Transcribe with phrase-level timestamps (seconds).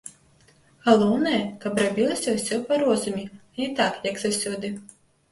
[0.85, 3.23] Галоўнае, каб рабілася ўсё па розуме,
[3.57, 4.73] а не так, як заўсёды.